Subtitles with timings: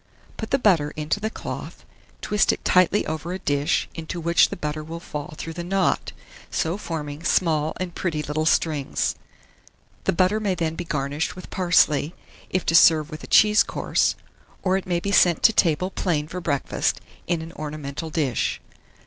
[0.35, 1.85] Put the butter into the cloth;
[2.21, 6.11] twist it tightly over a dish, into which the butter will fall through the knot,
[6.49, 9.13] so forming small and pretty little strings.
[10.05, 12.15] The butter may then be garnished with parsley,
[12.49, 14.15] if to serve with a cheese course;
[14.63, 18.59] or it may be sent to table plain for breakfast, in an ornamental dish.